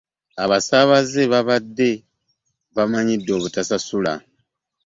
[0.43, 1.89] Abasaabaze babadde
[2.75, 4.13] bamanyidde obutasasula.